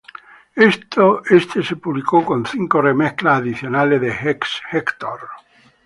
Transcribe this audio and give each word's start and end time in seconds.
Este 1.35 1.61
se 1.61 1.75
publicó 1.75 2.25
con 2.25 2.43
cinco 2.47 2.81
remezclas 2.81 3.37
adicionales 3.39 4.01
de 4.01 4.09
Hex 4.11 4.63
Hector. 4.71 5.29